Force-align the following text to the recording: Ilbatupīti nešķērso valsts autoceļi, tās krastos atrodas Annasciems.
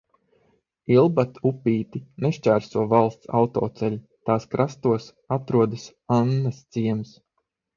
Ilbatupīti 0.93 2.01
nešķērso 2.25 2.87
valsts 2.95 3.31
autoceļi, 3.41 4.01
tās 4.31 4.49
krastos 4.55 5.07
atrodas 5.37 5.85
Annasciems. 6.21 7.15